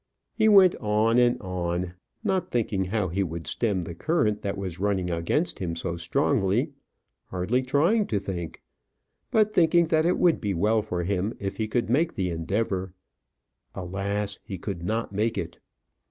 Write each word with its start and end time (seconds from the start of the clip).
He 0.33 0.49
went 0.49 0.75
on 0.77 1.19
and 1.19 1.39
on, 1.43 1.93
not 2.23 2.49
thinking 2.49 2.85
how 2.85 3.09
he 3.09 3.21
would 3.21 3.45
stem 3.45 3.83
the 3.83 3.93
current 3.93 4.41
that 4.41 4.57
was 4.57 4.79
running 4.79 5.11
against 5.11 5.59
him 5.59 5.75
so 5.75 5.95
strongly; 5.95 6.71
hardly 7.25 7.61
trying 7.61 8.07
to 8.07 8.17
think; 8.17 8.63
but 9.29 9.53
thinking 9.53 9.85
that 9.89 10.07
it 10.07 10.17
would 10.17 10.41
be 10.41 10.55
well 10.55 10.81
for 10.81 11.03
him 11.03 11.35
if 11.39 11.57
he 11.57 11.67
could 11.67 11.87
make 11.87 12.15
the 12.15 12.31
endeavour. 12.31 12.95
Alas! 13.75 14.39
he 14.43 14.57
could 14.57 14.83
not 14.83 15.11
make 15.11 15.37
it! 15.37 15.59